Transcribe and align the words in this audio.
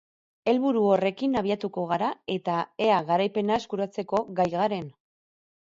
Helburu 0.51 0.79
horrekin 0.93 1.37
abiatuko 1.41 1.83
gara 1.93 2.09
eta 2.37 2.57
ea 2.89 2.97
garaipena 3.13 3.61
eskuratzeko 3.63 4.23
gai 4.41 4.49
garen. 4.57 4.91